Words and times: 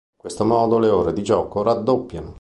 In 0.13 0.17
questo 0.17 0.45
modo 0.45 0.79
le 0.79 0.89
ore 0.89 1.13
di 1.13 1.21
gioco 1.21 1.61
raddoppiano. 1.61 2.29